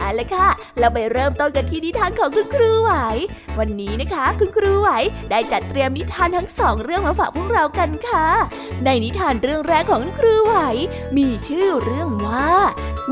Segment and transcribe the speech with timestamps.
[0.00, 2.92] เอาละค่ะ เราไปเริ่มต้นกันที่นิทานของคุณครูไหว
[3.58, 4.90] วันนี้นะคะ คุณครูไหว
[5.30, 8.26] ได้จัดเตรียมนิทานทั้งสองเรื่องมาฝากพวกเรากันค่ะ
[8.84, 10.56] ในนิทานเรื่องแรกของคุณครูไหว
[11.16, 12.50] มีชื่อเรื่องว่า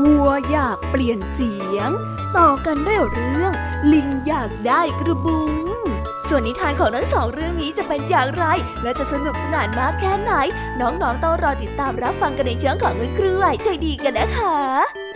[0.01, 1.89] วัวอยากเปลี่ยนเสียง
[2.37, 3.51] ต่อกันได้เรื่อง
[3.93, 5.53] ลิงอยากได้กระบุง
[6.29, 8.45] ส่วนนิทานของทั้งสองเรื่องนี้จะเป็นอย่างไร
[8.83, 10.33] และจะสนุกสนานมากแค่ไหน
[10.81, 15.08] น้องๆต้องรอติดตามรับฟังกันในช่องของคุณครูไหวใจดีกันนะคะ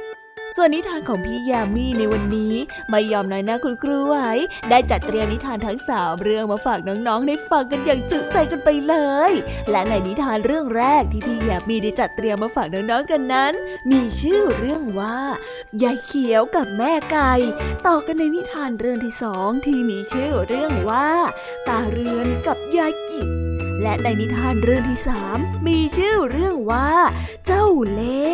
[0.57, 2.55] ส่วนนิทานของพี่ยามีในวันนี้
[2.89, 4.29] ไม่ยอมน้อยหน้าคุณครูไว้
[4.69, 8.95] ได้จัดเตรียมนิทานทั้งสามเรื่องมาฝากน้องๆได้ฟังกันอย่างจุใจกันไปเล
[9.29, 9.31] ย
[9.71, 13.53] และในนิทานเรื่องแรกที่พี่ยามีได้จัดเตรียมมาฝากน้องๆกันนั้น
[13.91, 15.17] มีชื่อเรื่องว่า
[15.83, 17.33] ยายเขียวกับแม่ไก่
[17.87, 21.09] ต่อกันในนิทานเรื่องที่สองที่มีชื่อเรื่องว่า
[21.67, 23.29] ตาเรือนกับยายกิจ
[23.81, 26.89] และในนิทานเรื่องที่สามมีชื่อเรื่องว่า
[27.45, 28.33] เจ้าเล่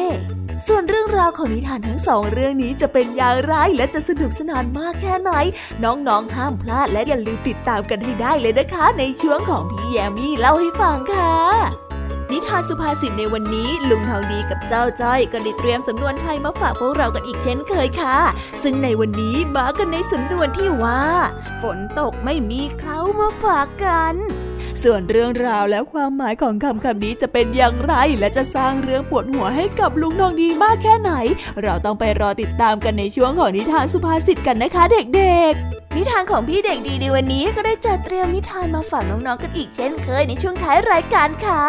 [0.67, 5.31] ส่วนเรื่องราวของนิทานทั้งสองเรื่องนี้จะเป็นอย่างไรและจะสนุกสนานมากแค่ไหน
[5.83, 11.35] น้องๆห้ามพลาดและอย่าลืมติดตามกันให้ได้เลยนะคะ ในช่วงของพี่แยมมี่เล่าให้ฟังค่ะ
[12.31, 18.17] นิทานสุภาษิตในวันนี้ลุงทองดีกับเจ้าจ้อยก็ได้เตรียมสำนวนไทยมาฝากพวกเรากันอีกเช่นเคยค่ะ
[18.63, 21.03] ซึ่งในวันนี้มากันในสำนวนที่ว่า
[21.61, 24.15] ฝนตกไม่มีเขามาฝากกัน
[24.83, 31.11] ส่วนเรื่องราวและความหมายของคำคำนี้จะเป็นอย่างไร และจะสร้างเรื่องปวดหัวให้กับลุงทองดีมากแค่ไหน
[31.63, 34.83] เราต้องไปรอติดตามกันในช่วงของนิทานสุภาษิตกันนะคะ
[35.15, 41.63] เด็กๆนิทานของพี่เด็กดีในวันนี้ก็ได้จัดเตรียมนิทานมาฝากน้องๆกันอีกเช่นเคยในช่วงท้ายรายการค่ะ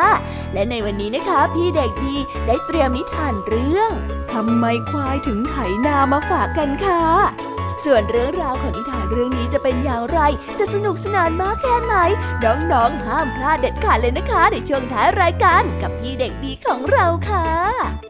[0.53, 3.91] และในวันนี้นะคะ พี่เด็กดีได้เตรียมนิทานเรื่อง
[4.33, 5.55] ทำไมควายถึงไถ
[5.87, 7.50] นามาฝากกันค่ะ
[7.85, 10.21] ส่วนเรื่องราวของนิทานเรื่องนี้จะเป็นอย่างไร
[10.59, 11.95] จะสนุกสนานมากแค่ไหน
[12.45, 18.10] น้องๆห้ามพลาดเด็ดขาดเลยนะคะในช่วงท้ายรายการกับพี่เด็กดีของเราค่ะ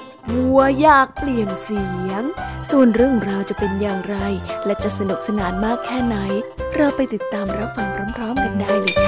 [0.35, 2.23] วัวอยากเปลี่ยนเสียง
[2.69, 4.17] ส่วนเรื่องราวจะเป็นอย่างไร
[4.65, 6.17] และจะสนุกสนานมากแค่ไหน
[6.75, 9.00] เราไปติดตามรับฟังพร้อมๆกันได้เลย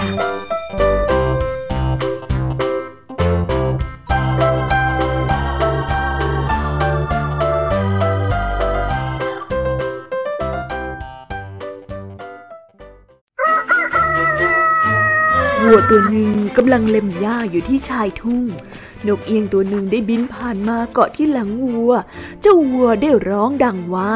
[15.64, 18.44] วัวตัวหนึ่งกำลังเล็มหญ้าอยู่ที่ชายทุ่ง
[19.08, 21.94] นกเอียงตัวหนึ่งได้บินผ่านมาเกาะที่หลังวัว
[22.42, 24.16] เจ้าวัวได้ร้องดังว่า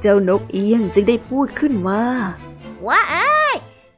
[0.00, 2.04] เจ้านกเอียงจึงได้พูดขึ้นว่า
[2.86, 3.54] ว่าเอ้ย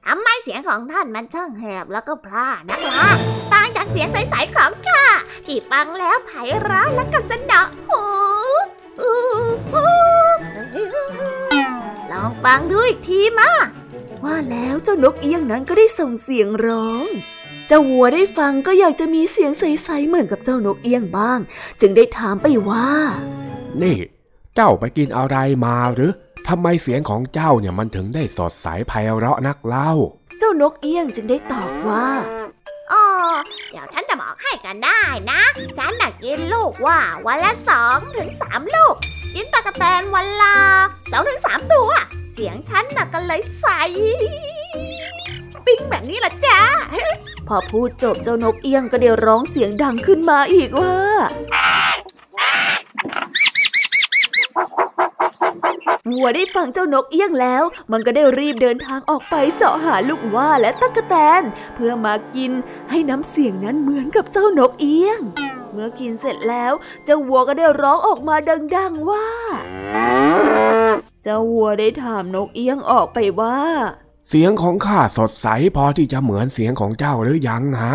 [0.06, 3.08] ทำไมเสียงของท่านมันช่างแหบแล้วก็พร่านักล่ะ
[3.52, 5.04] ต่างจากเสียงใสๆของข้า
[5.46, 6.30] ที่ฟังแล้วไพ
[6.60, 8.02] เราะและก็สนอหู
[12.10, 13.50] ลองฟังดูอีกทีมา
[14.26, 17.06] ว่าแล้วเจ้านกเอี้ยงนั้นก็ได้ส่งเสียงร้อง
[17.66, 21.38] เจ้าวัวได้ฟังก็อยากจะมีเสียงใสๆเหมือนกับเจ้านกเอี้ยงบ้าง
[21.80, 22.88] จึงได้ถามไปว่า
[23.82, 23.98] นี่
[24.54, 25.36] เจ้าไปกินอะไร
[25.66, 26.10] มาหรือ
[26.48, 29.90] ทำไมเสียงของเจ้าเนี่ยมันถึงได้สดใสไพเราะนักเล่า
[30.38, 32.45] เจ้านกเอี้ยงจึงได้ตอบว่าอ๋อ
[33.70, 35.00] เดี๋ยวฉันจะบอกให้กันได้
[35.30, 35.40] นะ
[35.78, 38.94] ฉันน่ะกินลูกว่าวันละสองถึงสามลูก
[39.34, 40.56] กินตะกะแตนวันละ
[41.10, 41.90] สองถึงสามตัว
[42.32, 43.66] เสียงฉันน่ะก็เลยใส
[45.66, 46.60] ปิ้งแบบนี้ละจ้า
[47.48, 50.96] พอพูดจบเจ้านกเอี้ยงก็ได้ร้องเสียงดังขึ้นมาอีกว่า
[56.10, 61.42] วัวได้ฟังเจ้านกเอี้ยงแล้ว มันก็ได้รีบเดินทางออกไปเสาะหาลูกว่าและตั๊กแตน
[61.74, 62.52] เพื่อมากิน
[62.90, 65.20] ให้น้ำเสียงนั้นเหมือนกับเจ้านกเอี้ยง
[65.72, 66.72] เมื่อกินเสร็จแล้ว
[67.04, 68.36] เจ้าวัวก็ได้ร้องออกมา
[68.76, 69.26] ดัง ๆว่า
[71.22, 73.58] เจ้าวัวได้ถามนกเอี้ยงออกไปว่า
[74.28, 77.92] เสียงของข้าสดใสพอที่จะเหมือนเสียงของเจ้าหรือยังฮะ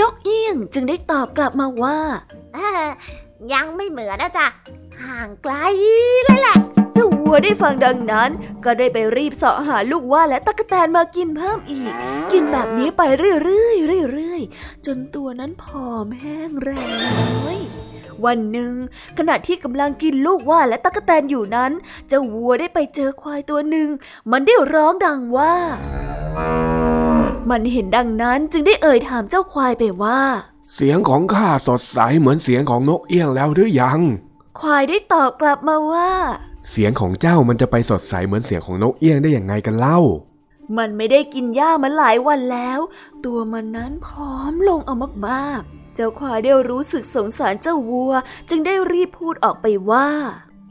[0.00, 1.98] นกเอี้ยงจึงได้ตอบกลับมาว่า
[2.54, 2.84] เอ้อ
[3.52, 4.46] ยังไม่เหมือนนะจ๊ะ
[5.04, 5.54] ห่างไกล
[6.24, 8.30] เลยแหละเจ้าวัวได้ฟังดังนั้น
[8.64, 11.92] ก็ได้ไปรีบเสาะหาลูกว่าและตั๊กแตนมากินเพิ่มอีก
[12.32, 17.58] กินแบบนี้ไปเรื่อยๆเรื่อยๆจนตัวนั้นผอมแห้งแรงน้อย
[18.24, 18.74] วันหนึ่ง
[19.18, 21.72] ขณะที่กำลังกินลูกว่าและตั๊กแตนอยู่นั้น
[22.08, 23.88] เจ้าวัวได้ไปเจอควายตัวหนึ่ง
[24.30, 25.54] มันได้ร้องดังว่า
[27.50, 30.20] มันเห็นดังนั้นจึงได้เอ่ยถามเจ้าควายไปว่า
[30.74, 34.00] เสียงของข้าสดใสเหมือนเสียงของนกเอี้ยงแล้วหรือยัง
[34.60, 36.10] ควายได้ตอบกลับมาว่า
[36.70, 39.98] เสียงของเจ้ามันจะไปสดใสเหมือนเสียงของนกเอี้ยงได้อย่างไงกันเล่า
[40.78, 42.78] มันไม่ได้กินหญ้ามาหลายวันแล้ว
[43.24, 44.94] ตัวมันนั้นผอมลงเอา
[45.28, 48.12] มากๆ เจ้าควายได้รู้สึกสงสารเจ้าวัว
[48.50, 50.08] จึงได้รีบพูดออกไปว่า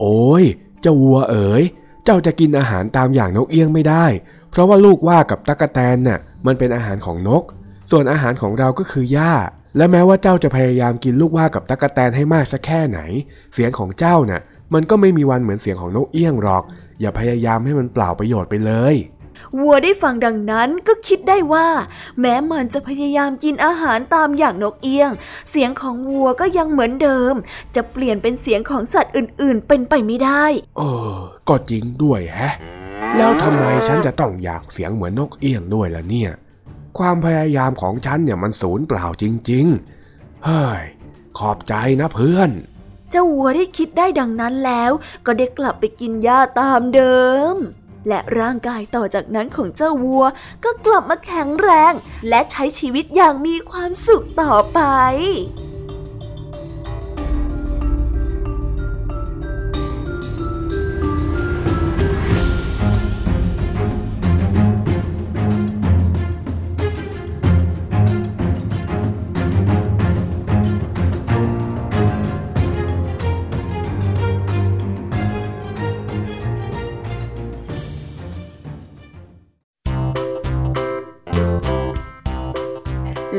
[0.00, 0.44] โอ้ย
[0.80, 1.62] เจ้าวัวเอ๋ย
[2.04, 4.06] เจ้าจะกินอาหารตามอย่างนกเอี้ยงไม่ได้
[4.50, 7.42] เพราะว่าลูกว่ากับตั๊กแตนน่ะ มันเป็นอาหารของนก
[7.90, 9.34] ส่วนอาหารของเราก็คือหญ้า
[9.76, 13.00] และแม้ว่าเจ้าจะพยายามกินลูกว่ากับตั๊กแตนให้มากสักแค่ไหน
[13.54, 14.42] เสียงของเจ้าน่ะ
[14.74, 16.64] มันก็ไม่มีวันเหมือนเสียงของนกเอี้ยงหรอก
[17.00, 18.96] อย่าพยายามให้มันเปล่าประโยชน์ไปเลย
[19.58, 21.68] วัวได้ฟังดังนั้นก็คิดได้ว่า
[22.20, 25.10] แม้มันจะพยายามกินอาหารตามอย่างนกเอี้ยง
[25.50, 27.34] เสียงของวัวก็ยังเหมือนเดิม
[27.74, 30.44] จะเปลี่ยนเป็นเสียงของสัตว์อื่นๆ เป็นไปไม่ได้
[30.78, 30.82] เอ
[31.14, 31.16] อ
[31.48, 32.54] ก็จริงด้วยแฮะ
[33.16, 36.30] แล้วทำไมฉันจะต้องอยากเสียงเหมือนนกเอี้ยงด้วยล่ะเนี่ย
[36.98, 39.66] ความพยายามของฉันเนี่ยมันสูญเปล่าจริง
[40.06, 40.82] ๆ เฮ้ย
[41.38, 42.50] ขอบใจนะเพื่อน
[43.10, 44.92] เจ้าวัวได้คิดได้ดังนั้นแล้ว
[45.26, 47.18] ก็ได้กลับไปกินหญ้าตามเดิ
[47.54, 47.56] ม
[48.08, 50.24] และร่างกายต่อจากนั้นของเจ้าวัว
[50.64, 51.92] ก็กลับมาแข็งแรง
[52.28, 54.80] และใช้ชีวิตอย่างมีความสุขต่อไป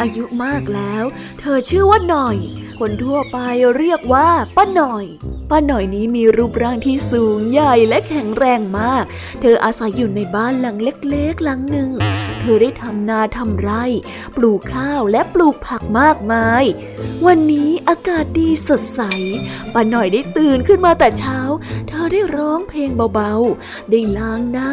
[0.00, 1.04] อายุมากแล้ว
[1.40, 2.36] เธอชื่อว่าหน่อย
[2.78, 3.38] คนทั่วไป
[3.78, 5.04] เรียกว่าป้าหน่อย
[5.50, 9.04] ป้าหน่อยนี้มีรูปร่างที่สูงใหญ่และแข็งแรงมาก
[9.40, 11.90] เธออาศัยอยู่ในบ้านหลังเล็กๆ หลังหนึ่ง
[12.40, 13.84] เธอได้ทำนาทำไร่
[14.36, 16.64] ปลูกข้าวและปลูกผักมากมาย
[17.26, 19.00] วันนี้อากาศดีสดใส
[19.74, 21.38] ป้าหน่อยได้ตื่นขึ้นมาแต่เช้า
[21.88, 24.72] เธอได้ร้องเพลงเบาๆ ได้ล้างหน้า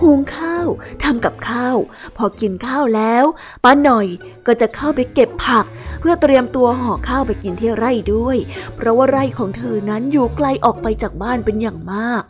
[0.00, 0.66] หุงข้าว
[1.02, 1.76] ทำกับข้าว
[2.16, 3.24] พอกินข้าวแล้ว
[3.64, 4.06] ป้าหน่อย
[4.46, 5.66] ก็จะเข้าไปเก็บผัก
[6.00, 8.36] เพื่อเตรียมตัวห่อข้าวไปกินที่ไร่ด้วย
[8.76, 12.22] เพราะว่าไร่ของเธอนั้นอยู่ไกลออกไปจากบ้านเป็นอย่างมาก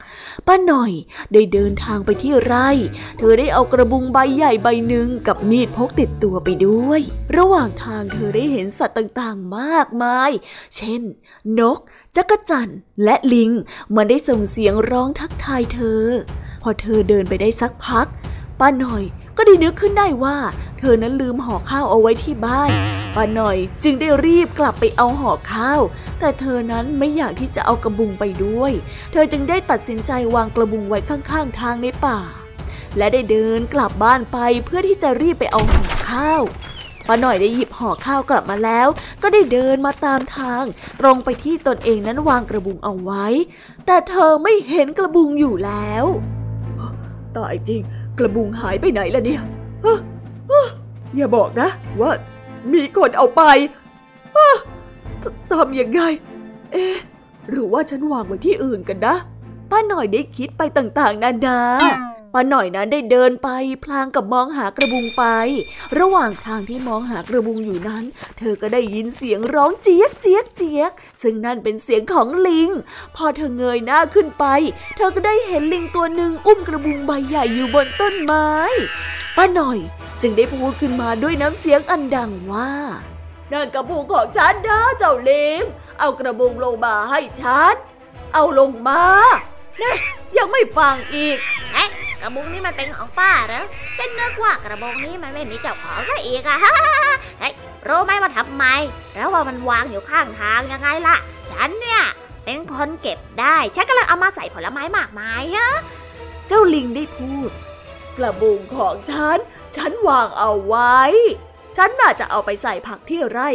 [0.47, 0.93] ป้าหน่อย
[1.33, 2.69] ได้เดินทางไปที่ไร่
[3.19, 7.01] เธอได้เอากระบุงใบใหญ่ใบหนึ่งกับมีดพกติดตัวไปด้วย
[7.37, 10.31] ระหว่างทางเธอได้เห็นสัตว์ต่างๆ มากมาย
[10.77, 11.03] เช่น
[11.59, 11.79] นก
[12.17, 12.69] จักจั่น
[13.05, 13.51] และลิง
[13.95, 16.03] มันได้ส่งเสียงร้องทักทายเธอ
[16.63, 18.07] พอเธอเดินไปได้สักพัก
[18.61, 19.05] ป้าหน่อย
[19.37, 20.37] ก็ได้นึกขึ้นได้ว่า
[20.79, 22.71] เธอนั้นลืมห่อข้าวเอาไว้ที่บ้าน
[23.17, 25.81] ป้าหน่อยจึงได้รีบกลับไปเอาห่อข้าว
[26.19, 28.73] แต่เธอนั้นไม่อยากที่จะเอากระบุงไปด้วย
[29.13, 32.19] เธอจึงได้ตัดสินใจวางกระบุงไว้ข้างๆ ทางในป่า
[32.97, 36.43] และได้เดินกลับบ้านไปเพื่อที่จะรีบไปเอาห่อข้าว
[37.09, 38.89] ป้าหน่อยได้หยิบห่อข้าวกลับมาแล้ว
[39.23, 40.65] ก็ได้เดินมาตามทาง
[41.01, 43.27] ตรงไปที่ตนเองนั้นวางกระบุงเอาไว้
[43.87, 46.05] แต่เธอไม่เห็นกระบุงอยู่แล้ว
[47.37, 47.83] ตายจริง
[48.19, 49.43] กระบุงหายไปไหนล่ะเนี่ย
[51.17, 51.69] อย่าบอกนะ
[52.01, 52.11] ว่า
[52.73, 53.43] มีคนเอาไป
[55.53, 56.01] ทำยังไง
[56.73, 56.97] เอ๊ะ
[57.51, 59.15] หรือว่าฉันวางไว้ที่อื่นกันนะ
[59.71, 61.59] ป้าหน่อยได้คิดไปต่างๆนานา
[62.35, 63.49] ป้าหน่อยนั้นได้เดินไป
[63.85, 65.25] พลางกับมองหากระบุงไป
[65.99, 68.05] ระหว่างทางที่มองหากระบุงอยู่นั้น
[68.39, 72.71] เธอก็ได้ยินเสียงร้องเจี๊ยกเจี๊ยกเจี๊ยก ซึ่งนั่นเป็นเสียงของลิง
[73.17, 74.45] พอเธอเงยหน้าขึ้นไป
[74.97, 78.51] เธอก็ได้เห็นลิงตัวหนึ่งอุ้มกระบุงใบใหญ่อยู่บนต้นไม้
[79.37, 79.79] ป้าหน่อย
[80.23, 82.73] จึงได้พูดขึ้นมาด้วยน้ำเสียงอันดังว่า
[83.53, 85.63] นั่นกระบุงของฉันนะเจ้าลิง
[85.99, 87.75] เอากระบุงลงมาให้ฉัน
[88.35, 89.03] เอาลงมา
[89.79, 89.97] เนี่ย
[90.39, 91.39] ยังไม่ฟังอีก
[91.75, 91.91] เอ๊ะ
[92.25, 93.65] ระบุงนี่มันเป็นของป้าเหรอ
[93.99, 97.53] ฉันนึกว่ากระบุงนี้มันไม่มีเจ้าของซะอีกอะเฮ้ย
[97.89, 98.65] รู้ไหมว่าทำไม
[99.15, 101.17] แล้วว่ามันวางอยู่ข้างทางยังไงล่ะ
[101.53, 102.03] ฉันเนี่ย
[102.45, 105.71] เป็นคนเก็บได้ ฉันก็เลยเอามาใส่ผลไม้มากมายฮะ
[106.49, 107.51] เจ้าลิงได้พูด
[108.17, 109.39] กระบุงของฉัน
[109.77, 110.99] ฉันวางเอาไว้
[111.77, 113.51] ฉันน่าจะเอาไปใส่ผักที่ไร่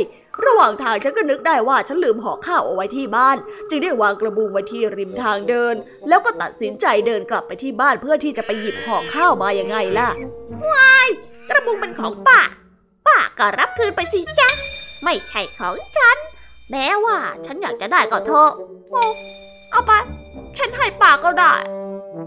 [0.45, 3.37] ระหว่างทางฉันก็นึกได้ว่าฉันลืมห่อข้าวเอาไว้ที่บ้าน
[3.69, 5.75] จึงได้วางกระบุงไว้ที่ริมทางเดิน
[6.07, 10.09] แล้วก็ตัดสินใจเดินกลับไปที่บ้านเพื่อที่จะไปหยิบห่อข้าวมาอย่างไงล่ะ
[10.71, 11.07] วาย
[11.49, 12.39] กระบุงเป็นของป้า
[13.07, 14.49] ป้าก็รับคืนไปสิจ๊ะ
[15.03, 16.17] ไม่ใช่ของฉัน
[16.71, 18.51] แม้ว่าฉันอยากจะได้ก็เถอะ
[18.91, 19.03] โอ้
[19.71, 19.91] เอาไป
[20.57, 21.53] ฉันให้ป้าก็ได้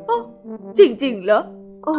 [0.07, 0.19] โอ้
[0.79, 1.43] จริงๆเหรอ
[1.85, 1.95] โอ้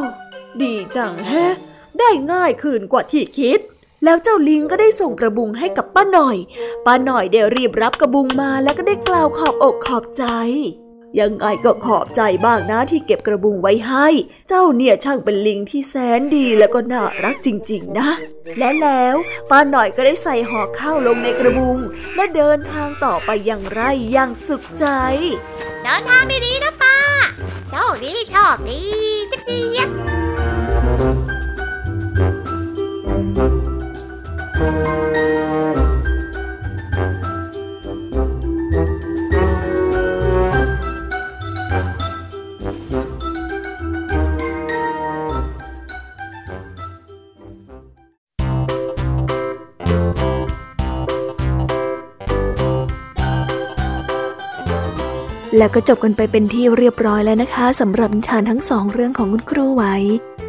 [0.61, 1.53] ดีจังแฮะ
[1.99, 3.59] ได้ง่ายคืนกว่าที่คิด
[4.03, 6.37] แล้วเจ้าลิงก็ได้ส่งกระบุงให้กับป้าหน่อย
[6.85, 10.25] ป้าหน่อยได้รีบรับกระบุงมาแล้วก็ได้กล่าวขอบอกขอบใจ
[11.19, 14.07] ยังไงก็ขอบใจบ้างนะที่เก็บกระบุงไว้ให้
[14.49, 18.09] เจ้าเนี่ยช่างเป็นลิงที่แสนดีแล้วก็น่ารักจริง ๆ นะ
[18.57, 19.15] และแล้ว
[19.49, 21.77] ป้าหน่อยก็ได้ใส่ห่อข้าวลงในกระบุง
[22.15, 23.81] และเดินทางต่อไปอย่างไร
[24.11, 24.85] อย่างสุขใจ
[25.83, 26.97] เดินทางดีๆนะป้า
[27.69, 28.79] โชคดีโชคดี
[29.31, 29.89] จิ๊กจิ๊ก
[55.57, 59.83] แล้วก็จบกันไปเป็นที่เรียบร้อยแล้วนะคะสำหรับนิทานทั้งสองเรื่องของคุณครูไหว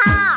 [0.00, 0.31] ว่า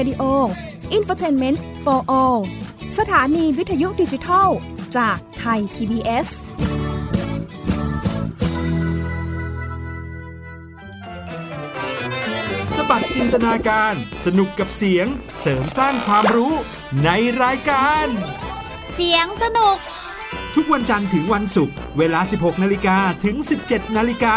[0.00, 0.24] Radio
[0.96, 2.40] Infotainment for All
[2.98, 4.48] สถานีวิทยุดิจิทัล
[4.96, 6.26] จากไทย PBS
[12.76, 13.94] สบัดจินตนาการ
[14.26, 15.06] สนุกกับเสียง
[15.40, 16.52] เสริมสร้างความรู้
[17.04, 17.10] ใน
[17.42, 18.06] รายการ
[18.94, 19.76] เสียงสนุก
[20.54, 23.36] ทุกวันจันทร์ถึงวันศุกร์ เวลา 16 นาฬิกาถึง
[23.66, 24.36] 17 นาฬิกา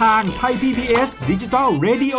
[0.00, 2.18] ทางไทย PPS ดิจิทัล Radio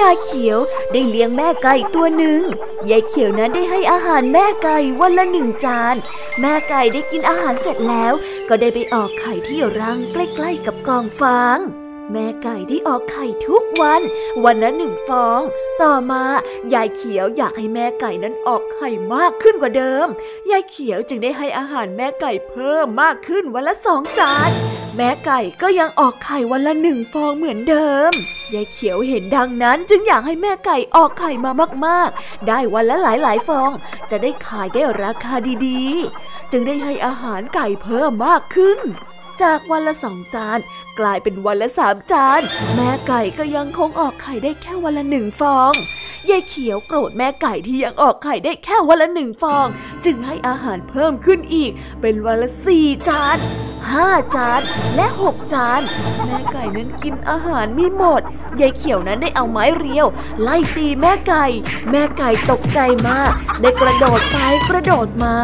[0.00, 0.58] ยายเขียว
[0.92, 2.42] ได้เลี้ยงแม่ไก่ตัวหนึ่ง
[2.90, 5.96] ยายเขียวนั้นได้ให้อาหารแม่ไก่วันละหนึ่งจาน
[6.40, 8.12] แม่ไก่ได้กินอาหารเสร็จแล้ว
[8.48, 11.58] ก็ได้ไปออกไข่ที่รังใกล้ๆกับกองฟาง
[12.12, 14.00] แม่ไก่ได้ออกไข่ทุกวัน
[14.44, 15.40] วันละหนึ่งฟอง
[15.82, 16.22] ต่อมา
[16.74, 20.06] ยายเขียวอยากให้แม่ไก่นั้นออกไข่มากขึ้นกว่าเดิม
[20.50, 24.50] ยายเขียวจึงได้ให้อาหารแม่ไก่เพิ่มมากขึ้นวันละสองจาน
[24.96, 28.12] แม่ไก่ก็ยังออกไข่วันละหนึ่งฟองเหมือนเดิม
[28.54, 31.52] ยายเขียวเห็นดังนั้นจึงอยากให้แม่ไก่ออกไข่มา
[31.86, 33.70] มากๆ ได้วันละหลายๆฟอง
[34.10, 35.34] จะได้ขายได้ราคา
[35.66, 38.80] ดีๆ จึงได้ให้อาหารไก่เพิ่มมากขึ้น
[39.42, 40.58] จากวันละสองจาน
[41.00, 42.42] กลายเป็นวันละสามจาน
[42.74, 45.72] แม่ไก่ก็ยังคงออกไข่ได้แค่วันละหนึ่งฟอง
[46.30, 49.66] ยายเขียวโกรธแม่ไก่ที่ยังออกไข่ได้แค่วันละหนึ่งฟอง
[50.04, 53.38] จึงให้อาหารเพิ่มขึ้นอีก เป็นวันละสี่จาน
[53.90, 54.60] ห้าจาน
[54.96, 55.80] และหกจาน
[56.24, 58.22] แม่ไก่นั้นกินอาหารไม่หมด
[58.60, 60.06] ยายเขียวนั้นได้เอาไม้เรียว
[60.42, 61.46] ไล่ตีแม่ไก่
[61.90, 64.38] แม่ไก่ตกใจมาก ได้กระโดดไป
[64.70, 65.36] กระโดดมา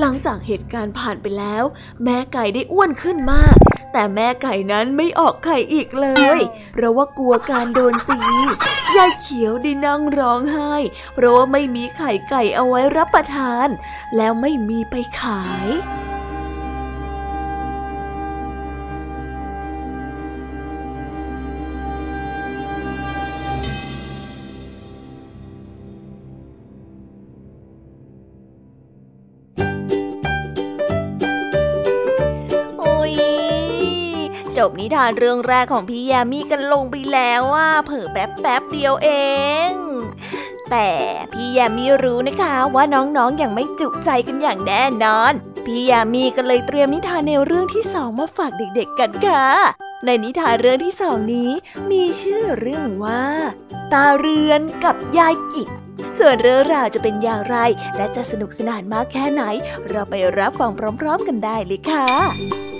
[0.00, 1.64] หลังจากเหตุการณ์ผ่านไปแล้ว
[2.04, 3.56] แม่ไก่ได้อ้วนขึ้นมาก
[3.92, 6.40] แต่แม่ไก่นั้นไม่ออกไข่อีกเลย
[6.74, 8.20] เพราะว่ากลัวการโดนตี
[8.96, 10.74] ยายเขียวได้นั่งร้องไห้
[11.14, 13.68] เพราะว่าไม่มีไข่ไก่เอาไว้รับประทาน
[14.16, 16.11] แล้วไม่มีไปขายย
[34.72, 39.08] บนิทานเรื่องแรกของพี่ยามีกันลงไปแล้วว่าเผิ่แป๊บแป๊บเดียวเอ
[39.70, 39.72] ง
[40.70, 40.90] แต่
[41.32, 45.32] พี่ยามีรู้นะคะว่าน้องๆออย่างไม่จุใจกันอย่างแน่นอน
[45.66, 49.46] พี่ยามีก็เลยเตรียมนิทานแนวเรื่องที่สองมาฝากเด็กๆกันค่ะ
[50.04, 51.50] ในนิทานเรื่องที่สองนี้
[51.90, 53.24] มีชื่อเรื่องว่า
[53.92, 55.68] ตาเรือนกับยายกิจ
[56.18, 57.56] ส่วนเรื่องราวจะเป็นอย่างไร
[57.96, 59.42] และจะสนุกสนานมากแค่ไหน
[59.88, 62.71] เราไปรับฟังพร้อม ๆ กันได้เลยค่ะ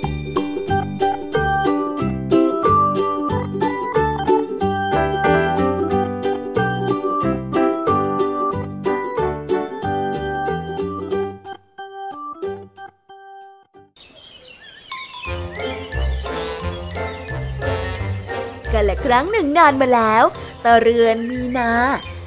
[19.13, 20.25] รั้งหนึ่งนานมาแล้ว
[20.65, 21.73] ตะเรือนมีนา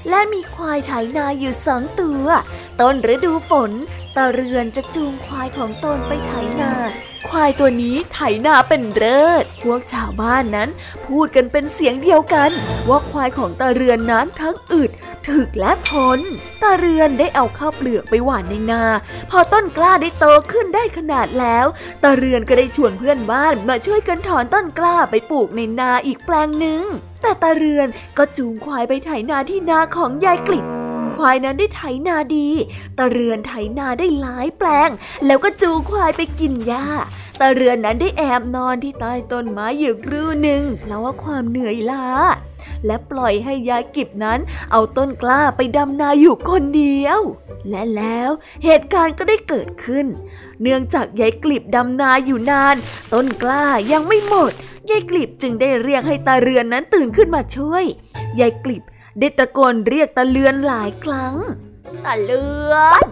[0.10, 2.26] และมีควายไถนาอยู่สองตัว
[2.80, 3.72] ต้นฤดูฝน
[4.16, 6.75] ตะเรือนจะจูงควายของตนไปไถนา
[7.40, 10.70] ควายตัวนี้ไถนาเป็นเลิศ พวกชาวบ้านนั้น
[11.08, 12.52] พูดกันเป็นเสียงเดียวกัน
[12.90, 14.92] ว่าควายของตาเรือนนั้นทั้งอึด
[15.28, 16.20] ถึกและทน
[16.62, 18.84] ตาเรือนได้เอาข้าวเปลือกไปหว่านในนา
[19.32, 21.66] พอต้นกล้าได้โตขึ้นได้ขนาดแล้ว
[22.04, 26.84] ตาเรือนก็ได้ชวนเพื่อนบ้านมาช่วยกันถอนต้นกล้าไปปลูกในนาอีกแปลงหนึ่ง
[27.22, 30.75] แต่ตาเรือนก็จูงควายไปไถนาที่นาของยายกลิบ
[31.16, 32.50] ควายนั้นได้ไถนาดี
[32.98, 34.90] ตาเรือนไถนาได้หลายแปลง
[35.26, 36.88] แล้วก็จูควายไปกินหญ้า
[37.40, 42.08] ตาเรือนนั้นได้แอบนอนที่ใต้ต้นไม้อยู่ครู่หนึ่งแล้วว่าความเหนื่อยล้า
[42.86, 44.40] และปล่อยให้ยายกิบนั้น
[44.72, 47.20] เอาต้นกล้าไปดำนาอยู่คนเดียว
[47.70, 48.30] และแล้ว
[48.64, 50.06] เหตุการณ์ก็ได้เกิดขึ้น
[50.62, 52.76] เนื่องจากยายกลิบดำนาอยู่นาน
[53.14, 54.52] ต้นกล้ายังไม่หมด
[54.90, 57.84] ยายกลิบจึงได้เรียกให้ตาเรือนนั้นตื่นขึ้นมาช่วย
[58.40, 58.84] ยายกลิบ
[59.20, 61.36] ได้ตะโกนเรียกตาเลือนหลายครั้ง
[62.06, 63.04] ตาเลือน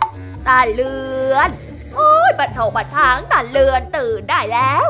[0.48, 0.94] ตาเลื
[1.34, 1.50] อน
[1.94, 4.86] โอ้ยบัดเทาบัดทางตาเลือนตื่นได้แล้ว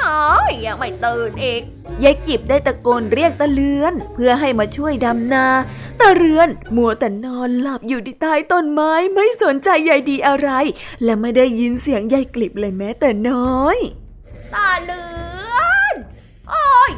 [0.00, 1.62] น้อยยังไม่ตื่นอีก
[2.04, 5.46] ยายกิบได้ตะโกนเรียกตาเลือน เพื่อให้มาช่วยดำนา
[6.00, 10.50] ตาเรือนมัวแต่นอนหลับอยู่ที่ใต้ต้นไม้ไม่สนใจใยดีอะไร
[11.04, 13.78] และไม่ได้ยินเสียงยายกลิบเลยแม้แต่น้อย
[14.54, 15.04] ตาเลื
[15.52, 15.54] อ
[15.92, 15.94] น
[16.50, 16.90] โอ้ย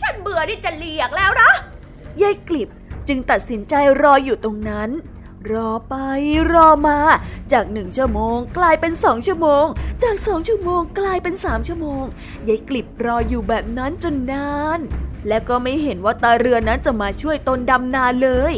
[0.00, 1.50] ฉันเบื่อที่จะเรียกแล้วนะ
[2.22, 2.68] ยายกลิบ
[3.08, 4.90] จึงตัดสินใจรออยู่ตรงนั้น
[5.52, 5.94] รอไป
[6.52, 6.98] รอมา
[7.52, 9.64] จากหนึ่งชั่วโมง กลายเป็นสองชั่วโมง
[10.02, 12.04] จากสองชั่วโมง กลายเป็นสามชั่วโมง
[12.48, 14.80] ยายกลิบรออยู่แบบนั้นจนนาน
[15.28, 18.54] และก็ไม่เห็นว่าตาเรือนั้นจะมาช่วยตนดำนาเลย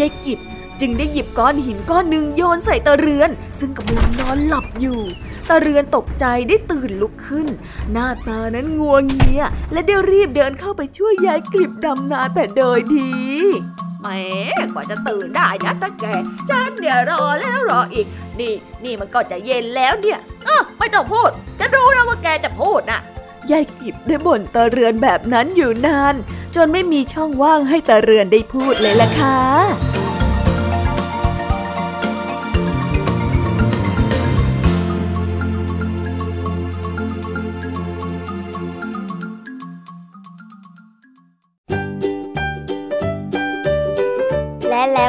[0.00, 0.38] ยายกลิบ
[0.80, 5.00] จึงได้หยิบก้อนหินก้อนหนึ่งโยนใส่ตาเรือน ซึ่งกำลังนอนหลับอยู่
[5.48, 7.48] ตาเรือนตกใจได้ตื่นลุกขึ้น
[7.92, 13.12] หน้าตานั้นงัวงเงียและได้รีบเดินเข้าไปช่วยยายกลิบดำนาแต่โดยดี
[14.00, 14.08] แหม
[14.74, 16.04] กว่าจะตื่นได้นะตาแก
[16.50, 18.06] ฉันเนี่ยรอแล้วรออีก
[18.40, 23.00] นี่นี่มันก็จะเย็นแล้วเนี่ยอ้าไม่ต้องพูด จะรู้นะว่าแกจะพูดนะ
[23.50, 26.14] ยายกิบได้บ่นตาเรือนแบบนั้นอยู่นาน
[26.54, 29.99] จนไม่มีช่องว่างให้ตาเรือนได้พูดเลยล่ะค่ะ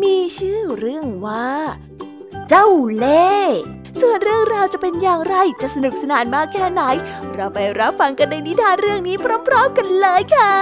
[0.00, 1.50] มีชื่อเรื่องว่า
[2.48, 3.32] เจ้าเล่
[4.00, 6.82] ส่วนเรื่องราวจะเป็นอย่างไรจะสนุกสนานมากแค่ไหน
[7.34, 10.54] เราไปรับฟังกันในนิทานเรื่องนี้พร้อม ๆ กันเลยค่ะ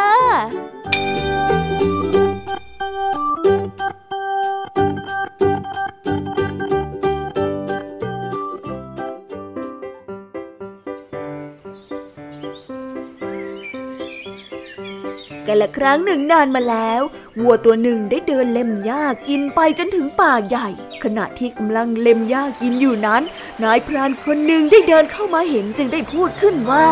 [15.50, 17.02] กันละครั้งหนึ่งนานมาแล้ว
[17.40, 20.68] วัวตัวหนึ่งได้เดินเล็มหญ้ากินไปจนถึงป่าใหญ่
[21.04, 23.22] ขณะที่กำลังเล็มหญ้ากินอยู่นั้น
[23.64, 26.86] นายพรานคนหนึ่งได้เดินเข้ามาเห็นจึงได้พูดขึ้นว่า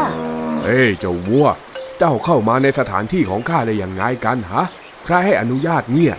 [0.62, 1.47] เฮ้เจ้าวัว
[1.99, 4.64] เจ้าเข้ามาในสถานที่ของข้าได้อย่างไงกันฮะ
[5.05, 6.14] ใครให้อนุญาตเนี่ย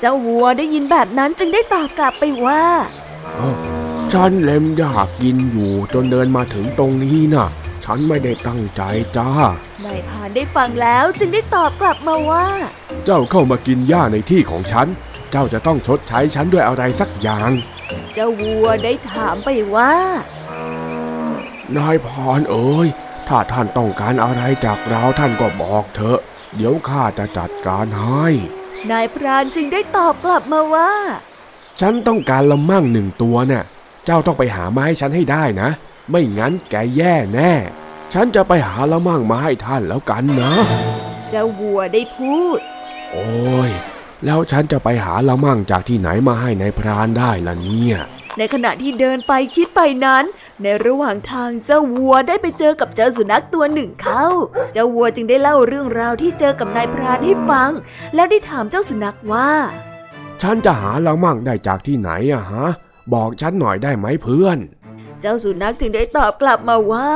[0.00, 2.62] เจ้าวัวได้ยินแบบนั้นจึงได้ตอบกลับไปว่า
[4.12, 7.48] ฉันเล็มหญ้ากินอยู่จนเดินมาถึงตรงนี้นะ่ะ
[7.84, 8.82] ฉันไม่ได้ตั้งใจ
[9.16, 9.30] จ้า
[9.86, 12.46] นายพานได้ฟังแล้วจึงได้ตอบกลับมาว่า
[13.04, 14.86] เจ้าเข้ามากินหญ้าในที่ของฉัน
[15.30, 17.50] เจ้าจะต้องชดใช้ฉันด้วยอะไรสักอย่าง
[18.14, 19.94] เจ้าวัวได้ถามไปว่า
[21.76, 22.88] นายพานเอ๋ย
[23.28, 26.18] ถ้าท่านต้องการอะไรจากเราท่านก็บอกเถอะ
[26.56, 28.26] เดี๋ยวข้าจะจัดการให้
[28.90, 30.92] นายพรานจึงได้ตอบกลับมาว่า
[31.80, 33.64] ฉันต้องการละมั่งหนึ่งตัวน่ะ
[34.04, 35.68] เจ้าต้องไปหามาให้ฉันให้ได้นะ
[36.10, 37.52] ไม่งั้นแกแย่แน่
[38.12, 40.52] ฉันจะไปหาละมั่งมาให้ท่านแล้วกันนะ
[41.30, 42.58] เจ้าวัวได้พูด
[43.12, 43.70] โอ้ย
[44.24, 47.96] แล้วฉันจะไปหาละมั่งจากที่ไหนมาให้ในายพรานได้ล่ะเนี่ย
[48.38, 50.24] ในขณะที่เดินไปคิดไปนั้น
[50.62, 54.26] ในระหว่างทางเจ้าวัวได้ไปเจอกับเจ้าสุนัขตัวหนึ่งเข้า
[54.72, 57.70] เจ้าวัวจึงได้เล่าเรื่องราวที่เจอกับนายพรานให้ฟัง
[58.14, 59.50] แล้วได้ถามเจ้าสุนัขว่า
[60.42, 62.66] ฉันจะหาละมั่งได้จากที่ไหนอะฮะ
[63.14, 64.58] บอกฉันหน่อยได้ไหมเพื่อน
[65.20, 67.10] เจ้าสุนัขจึงได้ตอบกลับมาว่า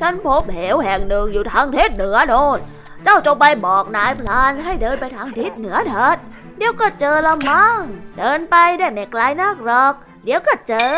[0.00, 2.58] ฉันพบเหวแห่งหนึ่งอยู่ทางทิศเหนือโน่น
[3.04, 6.16] เจ้าจงไปบอกนายพลานให้เดินไปทางทิศเหนือเถิด
[6.56, 7.78] เดี๋ยวก็เจอละมั้ง
[8.18, 10.96] เดินไปได้ไม่ไกลนักหรอก เดี๋ยวก็เจอ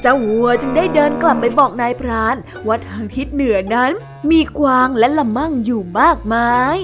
[0.00, 3.92] เจ้าวัวจึงได้เดินกลับไปบอกนายพรานว่าทางทิศเหนือนั้น
[4.30, 6.78] มีกวางและละมั่งอยู่มากมาย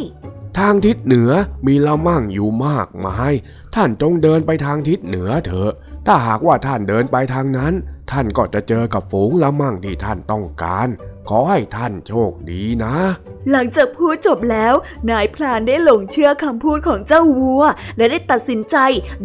[0.59, 1.31] ทางทิศเหนือ
[1.67, 3.33] มีละมั่งอยู่มากมาย
[3.75, 5.73] ท่านจงเดินไปทางทิศเหนือเถอะ
[6.07, 7.73] ถ้าหากว่าท่านเดินไปทางนั้น
[8.11, 10.89] ท่านก็จะเจอกับฝูงละมั่งที่ท่านต้องการ
[11.29, 12.97] ขอให้ท่านโชคดีนะ
[13.51, 14.75] หลังจากพูดจบแล้ว
[15.11, 17.63] นายพลานได้หลงเชื่อคำพูดของเจ้าวัว
[17.97, 18.77] และได้ตัดสินใจ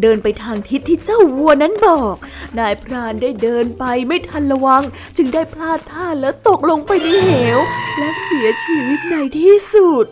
[0.02, 2.14] เดินไปทางทิศที่เจ้าวัวนั้นบอก
[2.58, 4.82] นายพรานได้เดินไปไม่ทันระวัง
[5.16, 7.58] จึงได้พลาดท่าแล้วตกลงไปในเหว
[7.98, 10.06] และเสียชีวิตในที่สุด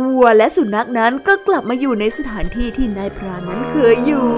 [0.00, 4.28] วัวและสุนัขนั้นก็กลับมาอยู่ในสถานที่ที่นายพรานนั้นเคยอยู่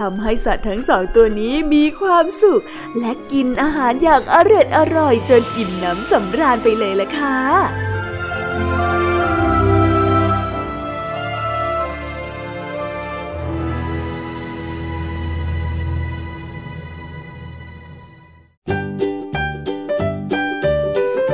[0.00, 2.62] ทำให้สัตว์ทั้งสองตัวนี้มีความสุข
[2.98, 7.38] และกินอาหารอย่างอร่อยอร่อยจนอิ่มหน้ำสำราญไปเลยล่ะค่ะ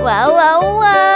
[0.07, 1.16] ว้าวว้าววาว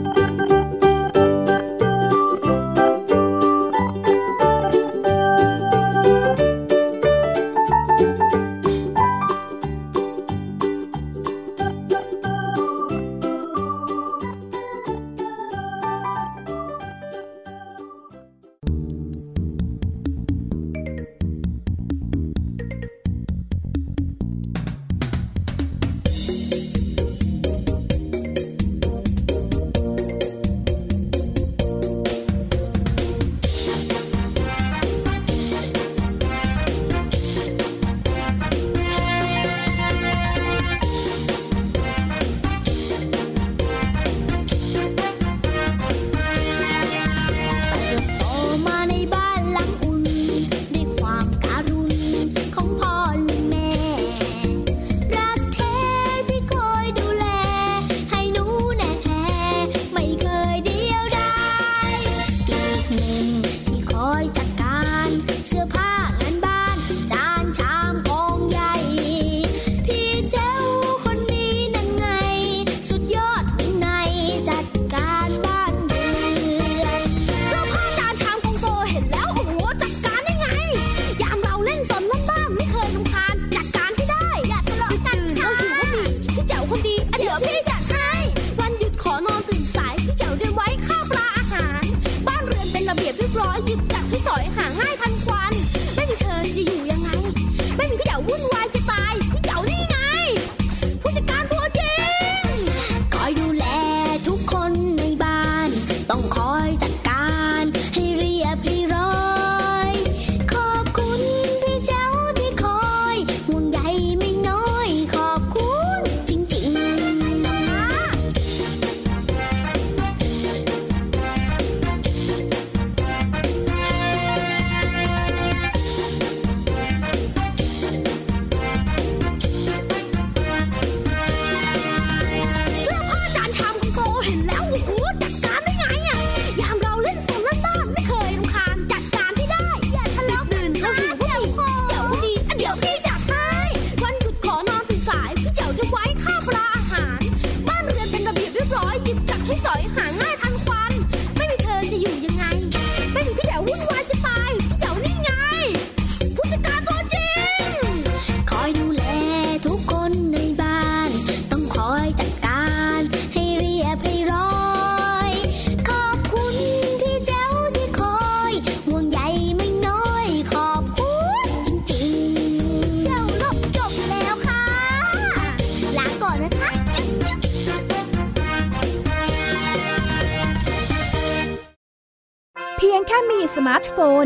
[184.23, 184.25] น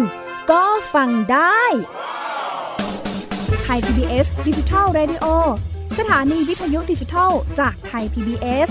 [0.52, 1.64] ก็ฟังได้
[3.64, 5.26] ไทย PBS ดิจิทัล Radio
[6.00, 8.70] สถานีวิทยุดิจิทัลจากไทย PBS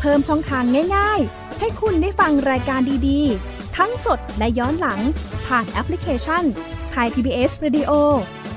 [0.00, 0.64] เพิ่มช่องทาง
[0.96, 5.00] ง่าย ๆ ให้คุณได้ฟังรายการดีๆ ทั้งสดและย้อนหลัง
[5.46, 6.44] ผ่านแอปพลิเคชัน
[6.92, 7.92] ไทย PBS Radio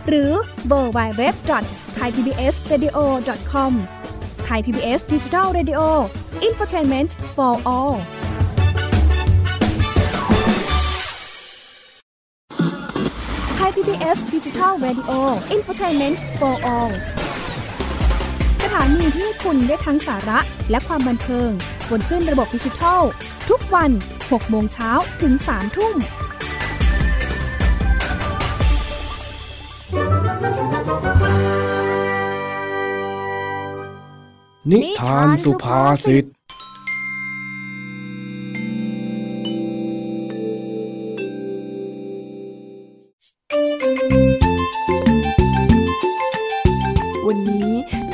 [0.07, 0.31] หรือ
[0.67, 1.63] เวอร์ไบเว็บจอด
[1.95, 2.97] ไทยพีบีเอสเรดิโอ
[3.51, 3.73] คอม
[4.45, 5.81] ไทยพีบีเอสดิจิทัลเรดิโอ
[6.43, 7.95] อินฟอร์ทนเมนต์ for all
[14.03, 14.09] เม
[16.11, 16.91] นต์ for all
[18.63, 20.39] สถานีที่คุณได้ทั้งสาระ
[20.71, 21.49] และความบันเทิง
[21.89, 23.01] บนขึ้นระบบดิจิทัล
[23.49, 25.95] ทุกวัน 6 โมงเช้าถึง 3 ทุ่ม
[34.71, 36.25] นิทานสุภาษิต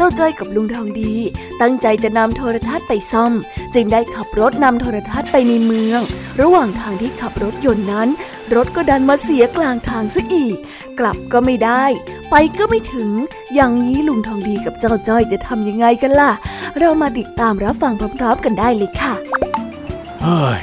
[0.09, 1.13] จ้าจ้อยกับลุงทองดี
[1.61, 3.33] ตั้งใจจะนำโทรทัศน์ไปซ่อม
[3.73, 6.01] จึงได้ขับรถนำโทรทัศน์ไปในเมือง
[6.41, 8.09] ระหว่างทางที่ขับรถยนต์นั้น
[8.55, 10.57] รถก็ดันมาเสียกลางทางซะอีก
[10.99, 11.83] กลับก็ไม่ได้
[12.29, 13.11] ไปก็ไม่ถึง
[13.55, 16.31] อย่างนี้ลุงทองดีกับเจ้าจ้อยจะทำยังไงกันล่ะ
[16.79, 19.13] เรามาติดตามรับฟังพร้อมๆกันได้เลยค่ะ
[20.23, 20.59] เฮ้ย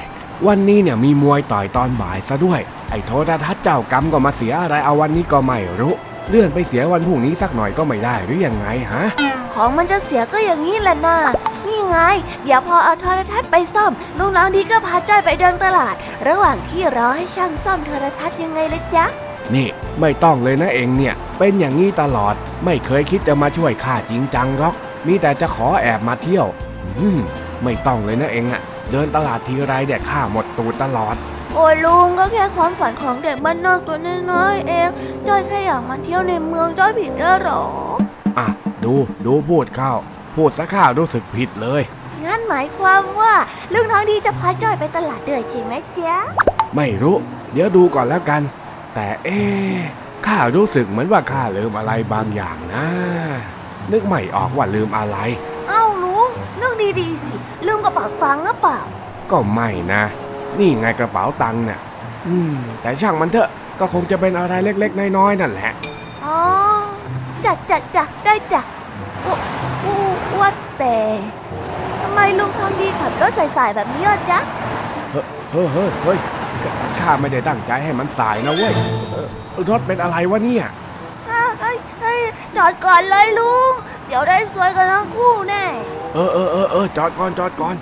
[0.47, 5.95] วันนี้เนี่ยมีมวยต่อยตอนบ่ายซะด้วย ไอ้โทรทัศน์เจ้ากรรมก็มาเสียอะไรเอาวันนี้ก็ไม่รู้
[6.29, 9.05] เลื่อนไปเสียวันพรุ่งนี้สักหน่อยก็ไม่ได้หรือยังไงฮะ
[9.55, 11.19] ของมันจะเสียก็อย่างนี้แหละนะ
[11.67, 11.99] นี่ไง
[12.45, 15.95] เดี๋ยวพอเอาโทรทัศน์ไปซ่อมลุงน้องดีก็พาจ้อยไปเดินตลาด
[16.29, 19.05] ระหว่างที่รอให้ช่างซ่อมโทรทัศน์ยังไงละจ๊ะ
[19.55, 19.69] นี่
[20.01, 22.35] ไม่ต้องเลยนะเองเนี่ย เป็นอย่างนี้ตลอด
[22.65, 24.75] ไม่เคยคิดจะมาช่วยข้าจริงจังหรอก
[25.07, 26.47] มีแต่จะขอแอบมาเที่ยว
[26.99, 27.19] อืม
[27.65, 28.63] ไม่ต้องเลยนะเองอะ
[28.93, 31.17] เดินตลาดทีไรเด็กข้าหมดตูดตลอด
[31.57, 33.99] โอ้ยลุงก็แค่ความฝันของเด็กบ้านนอกตัว
[34.33, 34.89] น้อยๆเอง
[35.27, 37.63] จ้อยแค่อยากมาเที่ยวในเมืองจ้อยผิดแล้วหรอ
[38.39, 38.47] อะ
[38.85, 38.95] ดู
[39.27, 39.93] ดูพูดเข้า
[40.37, 41.83] พูดซะข้ารู้สึกผิดเลย
[42.25, 43.33] งั้นหมายความว่า
[43.73, 46.17] ลุงทองดีจะพาจ้อยไปตลาดเดือยจริงไหมจ๊ะ
[46.77, 47.17] ไม่รู้
[47.53, 48.43] เดี๋ยวดูก่อนแล้วกัน
[48.95, 49.77] แต่เอ๊ะ
[50.27, 52.87] ข้ารู้สึกเหมือนว่าข้าลืมอะไรบางอย่างนะ
[53.93, 55.19] นึกไม่ออกว่าลืมอะไร
[55.69, 57.35] เอ้าลุงนึกดีๆสิ
[57.67, 58.81] ลืมกระเป๋าตังค์หรือเปล่า
[59.31, 60.03] ก็ไม่นะ
[60.61, 61.81] นี่ไงกระเป๋าตังค์เนี่ย
[62.29, 63.49] อืม แต่ช่างมันเถอะ
[63.81, 65.71] ก็คงจะเป็นอะไรเล็กๆน้อยๆนั่นแหละ
[66.25, 66.39] อ๋อ
[67.47, 68.63] จัดจัดจัดได้จ้ะ
[69.23, 69.33] โอ้
[69.83, 69.97] โอ้
[70.41, 70.97] ว่าแต่
[72.03, 74.39] ทำไมลุงทองดีขับรถสายๆแบบนี้ล่ะจ๊ะ
[75.11, 76.19] เฮ้ยเฮ้ยเฮ้ยเฮ้ย
[77.01, 78.75] ข้าไม่ได้ตั้งใจให้มันตายนะเว้ย
[79.13, 79.29] เออ
[79.71, 80.67] รถเป็นอะไรวะเนี่ย
[81.29, 82.21] เอ้ยเอ้ยเอ้ย
[82.57, 83.73] จอดก่อนเลยลุง
[84.07, 85.65] เดี๋ยวได้สวยกันทั้งคู่แน่
[86.15, 87.75] เออเออเออเออจอดก่อนจอดก่อน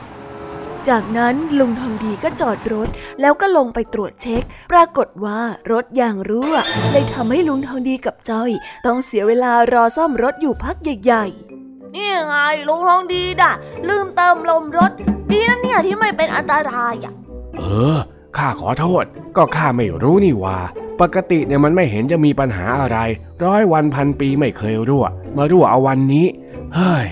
[0.89, 2.89] จากนั้นลุงทองดีก็จอดรถ
[3.21, 5.41] แล้วก็ลงไปตรวจเช็ค ปรากฏว่า
[5.73, 6.55] รถยางรั่ว
[6.91, 8.51] เลยทำให้ลุงทองดีกับจ้อย
[8.87, 12.35] ต้องเสียเวลารอซ่อมรถอยู่พักใหญ่ๆ นี่ไง
[12.69, 13.53] ลุงทองดีด่ะ
[13.89, 14.93] ลืมเติมลมรถ
[15.31, 17.15] ดีนะเนี่ยที่ไม่เป็นอันตรายอะ
[17.59, 17.63] เอ
[17.97, 17.99] อ
[18.37, 19.05] ข้าขอโทษ
[19.37, 20.59] ก็ข้าไม่รู้นี่ว่า
[21.01, 22.99] ปกติเนี่ยมันไม่เห็นจะมีปัญหาอะไร
[23.45, 25.05] ร้อยวันพันปีไม่เคยรั่ว
[25.37, 26.27] มารั่วเอาวันนี้
[26.75, 27.07] เฮ้ย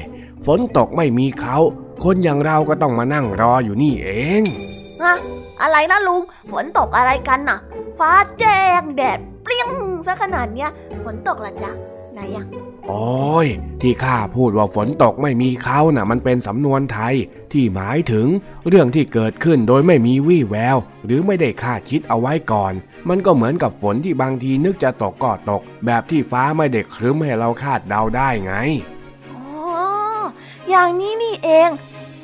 [0.46, 1.58] ฝนตกไม่มีเขา
[2.04, 4.42] คนอย่างเราก็ต้องมานั่งรออยู่นี่เอง
[5.02, 5.14] ฮะ
[5.62, 7.58] อะไรนะลุง ฝนตกอะไรกันน่ะ
[7.98, 9.70] ฟ้าแจ้งแดดเปรี้ยง
[10.06, 10.70] ซะขนาดเนี้ย
[11.04, 11.70] ฝนตกละจ๊ะ
[12.12, 12.46] ไหนอะ
[12.88, 13.48] โอ้ย
[13.80, 17.14] ที่ข้าพูดว่าฝนตกไม่มีเขาน่ะ มันเป็นสำนวนไทย
[17.52, 18.26] ที่หมายถึง
[18.68, 22.72] เรื่องที่เกิดขึ้นโดยไม่มีวี่แวว หรือไม่ได้คาดคิดเอาไว้ก่อน
[23.08, 28.54] มันก็เหมือนกับฝนที่บางทีนึกจะตกก็ตก แบบที่ฟ้าไม่ได้ครึ้มให้เราคาดเดาได้ไง
[29.30, 29.42] อ๋อ
[30.70, 31.70] อย่างนี้นี่เอง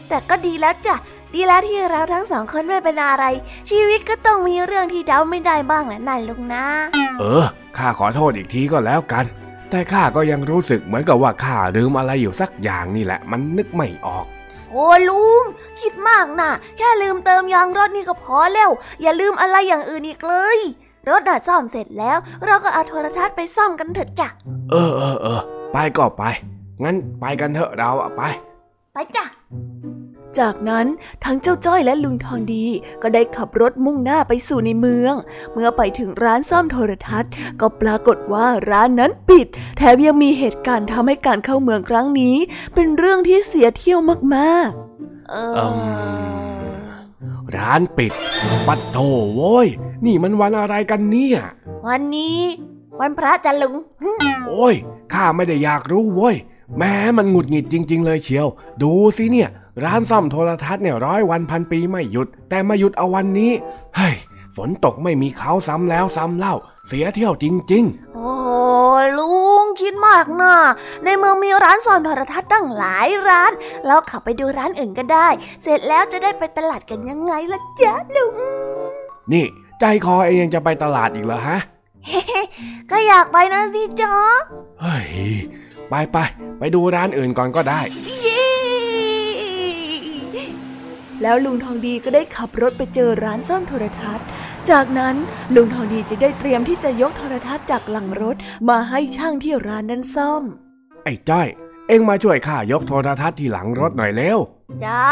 [0.09, 0.97] แต่ก็ดีแล้วจ้ะ
[1.35, 3.25] ดีแล้วที่เราทั้งสองคนไม่เป็นอะไร
[3.71, 6.65] ชีวิตก็ต้องมีเรื่องที่เดาไม่ได้บ้างแหละนายลุงนะ
[7.21, 7.45] เออ
[7.77, 9.25] ข้าขอโทษอีกทีก็แล้วกัน
[9.71, 14.27] แต่ข้าก็ยังรู้สึกเหมือนกับว่าข้าลืมอะไรอยู่สักอย่างนี่แหละ มันนึกไม่ออก
[14.73, 15.45] โอ้ลุง
[15.81, 18.71] คิดมากนะแค่ลืมเติมยางรถนี่ก็พอแล้ว
[19.03, 20.59] อย่าลืมอะไรอย่างอื่นอีกเลย
[21.09, 24.29] รถน่ะซ่อมเสร็จแล้ว เราก็เอาโทรทัศน์ไปซ่อมกันเถอะจ้ะ
[24.71, 25.41] เออเออเออ
[25.73, 26.25] ไปก็ไป
[26.85, 28.23] งั้นไปกันเถอะเราอะไป
[28.93, 29.25] ไปจ้ะ
[30.39, 30.87] จากนั้น
[31.25, 32.67] ทั้งเจ้าจ้อยและลุงทองดี
[33.03, 35.15] ก็ได้ขับรถมุ่งหน้าไปสู่ในเมือง
[35.53, 42.37] เมื่อไปถึงร้านซ่อมโทรทัศน์ ก็ปรากฏว่าร้านนั้นปิด แถมยังมีเหตุการณ์ทำให้การเข้าเมืองครั้งนี้
[42.75, 44.01] เป็นเรื่องที่เสียเที่ยว
[44.37, 45.69] มากๆ เอเอิ่
[47.37, 48.13] อร้านปิด
[48.67, 48.99] ปัดโถ
[49.37, 49.69] โว้ย
[50.07, 51.39] นี่มันวันอะไรกันเนี่ย
[51.87, 52.39] วันนี้
[53.01, 53.75] วันพระจะลุง
[54.49, 54.75] โอ้ย
[55.13, 56.37] ข้าไม่ได้อยากรู้เว้ย
[56.79, 58.47] แม้มันหงุดหงิดจริง ๆ เลยเชียว
[58.83, 59.49] ดูสิเนี่ย
[59.85, 63.53] ร้านซ่อมโทรทัศน์เนี่ยร้อยวันพันปีไม่หยุด แต่มาหยุดเอาวันนี้
[63.97, 64.17] เฮ้ย
[64.57, 66.55] ฝฝนตกไม่มีเขาซ้ำแล้วซ้ำเล่า
[66.89, 68.35] เสียเที่ยวจริงโอ้
[69.05, 69.31] ยลุ
[69.63, 70.55] งคิดมากนะ
[71.05, 73.53] ในเมืองมีร้านซ่อมโทรทัศน์ตั้งหลายร้าน
[73.87, 75.29] เราขับไปดูร้านอื่นก็ได้
[75.63, 79.45] เสร็จแล้วจะได้ไปตลาดกันยังไงล่ะจ๊ะลุงๆนี่
[79.81, 81.59] ใจคอเองยังจะไปตลาดอีกเหรอฮะ
[82.91, 84.15] ก็อยากไปนะสิจ๊ะ
[84.81, 85.09] เฮ้ย
[85.91, 86.17] ไปไป
[86.59, 87.81] ไปดูร้านอื่นก่อนก็ได้
[88.23, 88.38] เย้
[91.23, 94.27] แล้วลุงทองดีก็ได้ขับรถไปเจอร้านซ่อมโทรทัศน์
[94.71, 95.17] จากนั้น
[95.55, 98.37] ลุงทองดีจะได้เตรียมที่จะยกโทรทัศน์จากหลังรถ
[98.69, 100.43] มาให้ช่างที่ร้านนั้นซ่อม
[101.05, 101.49] ไอ้จ้อย
[101.89, 104.39] เอ็งมาช่วยข้ายกโทรทัศน์ที่หลังรถหน่อยเร็ว
[104.85, 105.05] จ้า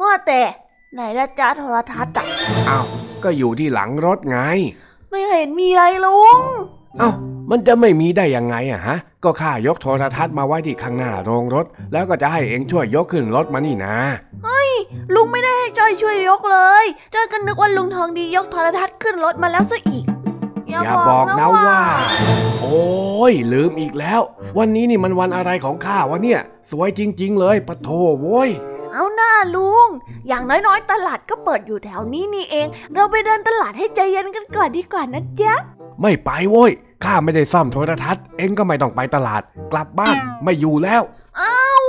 [0.00, 0.42] ว่าแต่
[0.94, 2.24] ไหนละจ้าโทรทัศน์อะ
[2.68, 2.86] อ้าว
[3.24, 4.38] ก็อยู่ที่หลังรถไง
[5.10, 6.40] ไม่เห็นมีอะไรลุง
[6.98, 7.10] เอ้า
[7.50, 13.96] มันจะไม่มีได้ยังไงอะฮะ ก็ข้ายกโทรทัศน์มาไว้ที่ข้างหน้าโรงรถ แล้วก็จะให้เอ็งช่วยยกขึ้นรถมานี่นะ
[15.14, 16.84] ลุงไม่ได้ให้จอยช่วยยกเลย
[17.14, 20.06] จอยก็นึกว่าลุงทองดียกโทรทัศน์ขึ้นรถมาแล้วซะอีก
[20.68, 21.80] อย่าบอกนะว่า
[22.62, 24.20] โอ้ยลืมอีกแล้ว
[24.58, 27.88] วันนี้นี่มันวันอะไรของข้าวะเนี่ย สวยจริง ๆ เลยปะโถ
[28.20, 28.50] โว้ย
[28.92, 29.86] เอาหน้าลุง
[30.28, 35.54] อย่างน้อยๆ ตลาดก็เปิดอยู่แถวนี้นี่เอง เราไปเดินตลาดให้ใจเย็นกันก่อนดีกว่านะจ๊ะ
[36.02, 36.72] ไม่ไปโว้ย
[37.04, 39.42] ข้าไม่ได้ซ่อมโทรทัศน์ เอ็งก็ไม่ต้องไปตลาด
[39.72, 41.02] กลับบ้านไม่อยู่แล้ว
[41.40, 41.84] อ้าว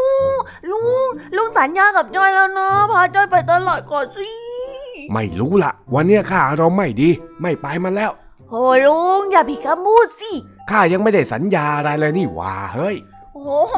[0.71, 4.29] ลุงลุงสัญญากับจอยแล้วนะพาจอยไปตลาดก่อนสิ
[5.13, 7.09] ไม่รู้ละวันเนี้ยข้าอารมณ์ไม่ดี
[7.41, 8.11] ไม่ไปมันแล้ว
[8.51, 10.31] โอ้ยลุงอย่าผิดคำพูดสิ
[10.71, 12.95] ข้ายังไม่ได้สัญญาอะไรเลยนี่หว่าเฮ้ย
[13.33, 13.75] โอ้โห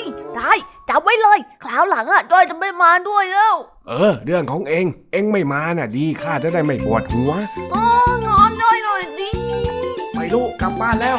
[0.00, 0.02] ย
[0.34, 0.52] ได้
[0.88, 3.54] จำไว้เลยคราวหลังอะจอยจะไม่มาด้วยแล้ว
[3.88, 7.32] เออ เรื่องของเอง เองไม่มาน่ะดีข้าจะได้ไม่ปวดหัว
[7.72, 7.84] โอ้
[8.26, 9.37] งอนจอยหน่อยดิไม่
[10.34, 11.18] รู้กลับบ้านแล้ว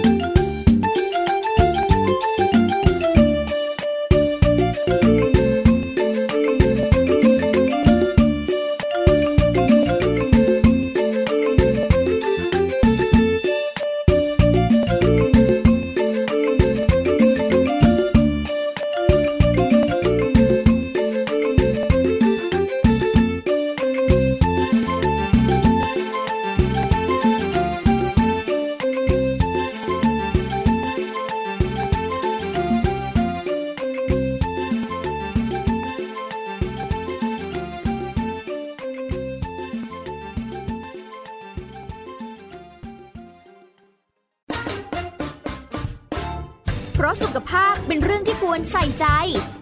[47.87, 49.05] เป็นเรื่องที่ควรใส่ใจ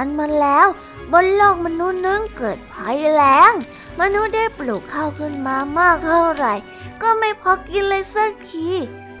[0.00, 0.66] านมาแล้ว
[1.12, 3.52] บนโลกมนุษย์นั้นเกิดภัยแล้ง
[4.00, 6.54] มนุษย์ได้ปลูกข้าวขึ้นมามากเท่าไหร่
[7.02, 8.68] ก็ไม่พอกินเลยสักที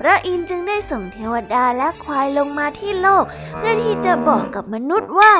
[0.06, 3.24] ระอินทร์จึงได้ส่งเทวดาและควายลงมาที่โลก
[3.58, 5.32] เพื่อที่จะบอกกับมนุษย์ว่า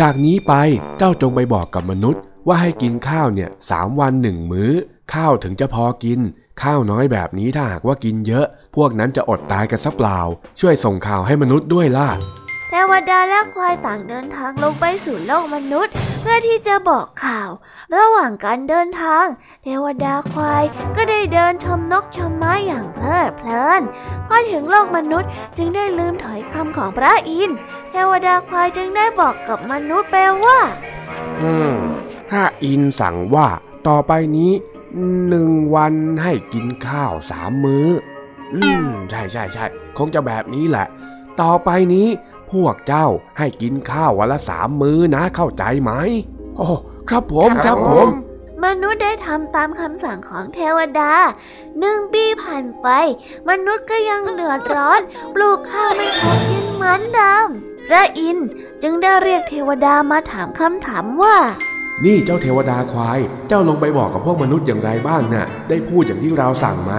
[0.00, 0.52] จากนี้ไป
[0.98, 4.72] เจ้าจงไปบอกกับมนุษย์ ว่าให้กินข้าวเนี่ยสามวันหนึ่งมื้อ
[5.14, 6.18] ข้าวถึงจะพอกิน
[6.62, 8.46] ข้าวน้อยแบบนี้ถ้าหากว่ากินเยอะ
[8.76, 10.20] พวกนั้นจะอดตายกันสัเปล่า
[10.60, 12.08] ช่วยส่งข่าวให้มนุษย์ด้วยล่ะ
[12.70, 17.50] เทวดาและควายต่างเดินทางลงไปสู่โลกมนุษย์ เพื่อที่จะบอกข่าว
[17.96, 19.24] ระหว่างการเดินทาง
[19.64, 20.64] เทวดาควาย
[20.96, 23.82] ก็ได้เดินชมนกชมไม้อย่างเพลิดเพลิน
[24.26, 27.58] พอถึงโลกมนุษย์จึงได้ลืมถอยคำของพระอินทร์
[27.90, 30.60] เทวดาควายจึงได้บอกกับมนุษย์ไปว่า
[31.40, 31.74] อืม
[32.30, 33.48] ถ้าอินสั่งว่า
[33.88, 34.52] ต่อไปนี้
[35.28, 37.88] หนึ่งวันให้กินข้าวสามมื้อ
[38.54, 39.64] อืม ใช่ใช่ใช่
[39.98, 40.86] คงจะแบบนี้แหละ
[41.40, 42.08] ต่อไปนี้
[42.52, 43.06] พวกเจ้า
[43.38, 45.92] ให้กินข้าววันละสามมื้อนะเข้าใจไหม
[46.56, 46.68] โอ้
[47.08, 48.08] ครับผมครับผม
[48.64, 51.12] มนุษย์ได้ทำตามคำสั่งของเทวดา
[51.80, 52.88] หนึ่งปีผ่านไป
[53.48, 55.00] มนุษย์ก็ยังเดือดร้อน
[55.34, 57.48] ปลูกข้าวไม่พอกินเหมือนเดิม
[57.88, 58.48] พระอินทร์
[58.82, 61.36] จึงได้เรียกเทวดามาถามคำถามว่า
[62.04, 63.18] นี่เจ้าเทวดาควาย
[63.48, 66.92] เจ้าลงไปบอกกับพวกมนุษย์อย่างไรบ้างน่ะ ได้พูดอย่างที่เราสั่งไหม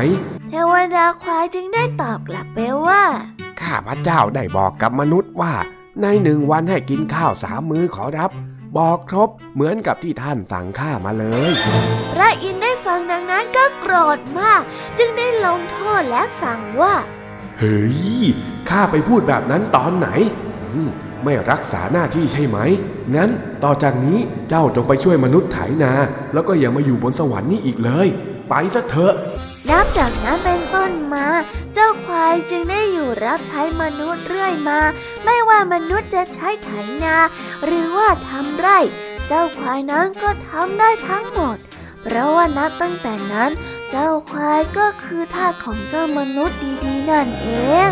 [0.50, 3.04] เทวดาควายจึงได้ตอบกลับไปว่า
[3.64, 5.54] ข้าพระเจ้าได้บอกกับมนุษย์ว่า
[6.02, 8.32] ในหนึ่งวันให้กินข้าวสามมื้อขอรับ
[8.78, 11.52] บอกครบเหมือนกับที่ท่านสั่งข้ามาเลย
[12.14, 14.62] พระอินทร์ได้ฟังดังนั้นก็โกรธมาก
[14.98, 16.96] จึงได้ลงโทษและสั่งว่า
[17.60, 18.00] เฮ้ย
[18.70, 20.10] ข้าไปพูดแบบนั้นตอนไหน
[20.74, 20.90] อืม
[21.24, 22.58] ไม่รักษาหน้าที่ใช่ไหม
[23.16, 23.30] งั้น
[23.64, 25.92] ต่อจากนี้เจ้าจงไปช่วยมนุษย์ไถนา
[26.34, 28.08] แล้วก็อย่ามาอยู่บนสวรรค์นี่อีกเลย
[28.50, 29.14] ไปซะเถอะ
[29.70, 30.49] นับจากนั้นเป็น
[30.80, 31.28] ต้นมา
[31.74, 34.80] เจ้าควายจึงได้อยู่รับใช้มนุษย์เรื่อยมา
[35.26, 36.70] ไม่ว่ามนุษย์จะใช้ไถ
[37.04, 37.16] นา
[37.66, 38.80] หรือว่าทำไร่
[39.28, 41.58] เจ้าควายนั้นก็ทำได้ทั้งหมด
[42.04, 43.52] เพราะว่านับตั้งแต่นั้น
[43.92, 47.48] เจ้าควายก็คือทาสของเจ้ามนุษย์ดีๆ นั่นเอ
[47.90, 47.92] ง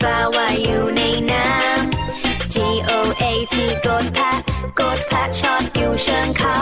[0.00, 2.56] ปลาว่ายอยู่ในน้ำ G
[2.88, 4.38] O A T กดแพะ
[4.80, 6.58] กดแพะชอดอยู่เชิงเขา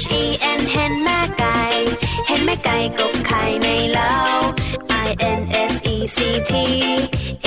[0.00, 0.24] H E
[0.58, 1.60] N เห็นแม่ไก่
[2.26, 4.14] เห็นแม่ไก่กบไข่ในเล้า
[5.06, 5.08] I
[5.38, 5.40] N
[5.72, 6.18] S E C
[6.50, 6.52] T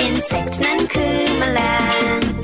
[0.06, 1.60] insect นั้นคือแมล
[2.16, 2.35] ง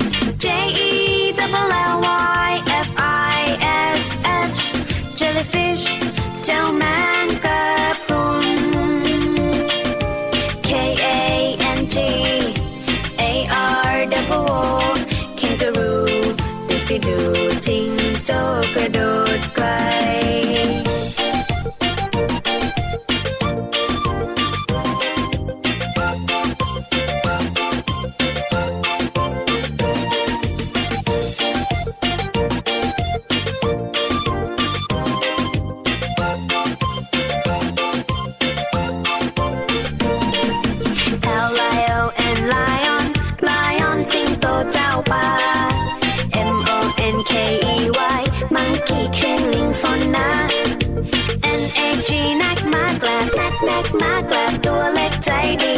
[51.93, 52.11] N A G
[52.43, 55.31] นักมากแกลบนักนักมากแกลบตัวเล็กใจ
[55.63, 55.77] ดี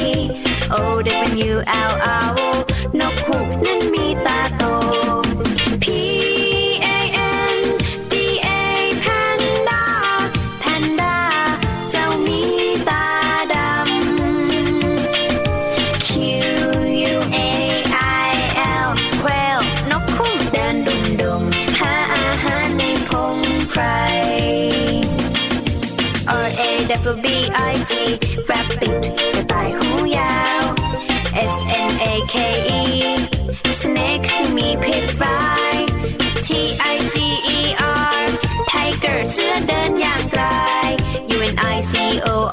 [0.73, 0.75] O
[1.49, 1.53] W
[1.89, 1.93] L
[2.25, 2.49] R O
[2.99, 4.39] นกขุกนั้นมีตา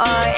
[0.05, 0.32] O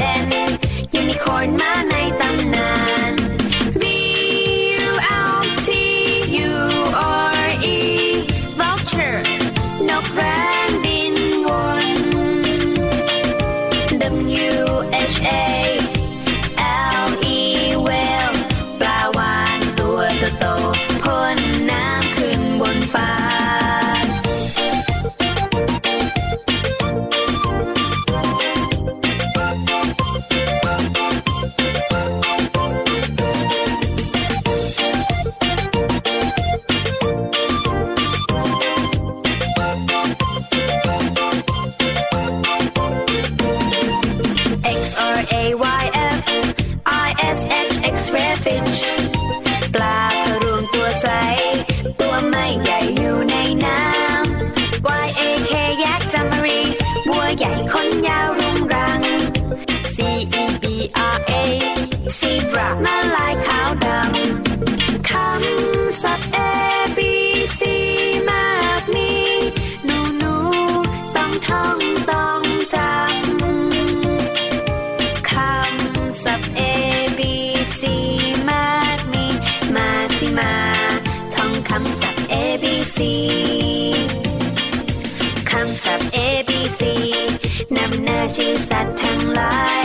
[61.14, 61.32] R A
[62.18, 66.38] zebra แม่ลายขาวดำคำศัพท์ A
[66.96, 66.98] B
[67.58, 67.60] C
[68.30, 68.48] มา
[68.80, 69.12] กมี
[69.84, 70.34] หนูหนู
[71.16, 71.78] ต้องท่อง
[72.10, 72.42] ต้อง
[72.74, 72.88] จำ
[75.30, 76.60] คำศัพท์ A
[77.18, 77.20] B
[77.78, 77.80] C
[78.50, 79.26] มากมี
[79.76, 80.54] มาสิมา
[81.34, 82.64] ท่องคำศัพท์ A B
[82.96, 82.98] C
[85.50, 86.18] คำศัพท์ A
[86.48, 86.80] B C
[87.76, 89.84] นำหน้าชื่อสัตว์ทั้งหลาย